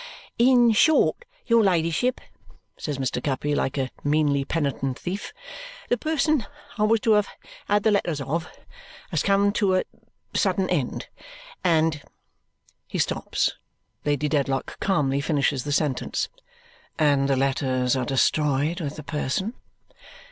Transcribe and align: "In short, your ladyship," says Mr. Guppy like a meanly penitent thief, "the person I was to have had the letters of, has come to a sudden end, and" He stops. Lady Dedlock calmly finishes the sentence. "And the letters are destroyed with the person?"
"In 0.39 0.71
short, 0.71 1.25
your 1.45 1.63
ladyship," 1.63 2.19
says 2.75 2.97
Mr. 2.97 3.21
Guppy 3.21 3.53
like 3.53 3.77
a 3.77 3.91
meanly 4.03 4.43
penitent 4.43 4.97
thief, 4.97 5.31
"the 5.89 5.95
person 5.97 6.47
I 6.79 6.85
was 6.85 7.01
to 7.01 7.11
have 7.11 7.27
had 7.67 7.83
the 7.83 7.91
letters 7.91 8.19
of, 8.19 8.49
has 9.11 9.21
come 9.21 9.51
to 9.51 9.75
a 9.75 9.83
sudden 10.33 10.67
end, 10.71 11.07
and" 11.63 12.01
He 12.87 12.97
stops. 12.97 13.51
Lady 14.03 14.27
Dedlock 14.27 14.79
calmly 14.79 15.21
finishes 15.21 15.65
the 15.65 15.71
sentence. 15.71 16.29
"And 16.97 17.27
the 17.29 17.37
letters 17.37 17.95
are 17.95 18.03
destroyed 18.03 18.81
with 18.81 18.95
the 18.95 19.03
person?" 19.03 19.53